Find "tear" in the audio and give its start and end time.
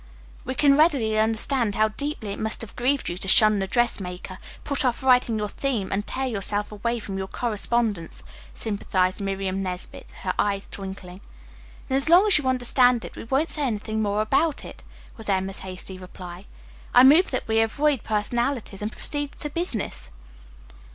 6.07-6.25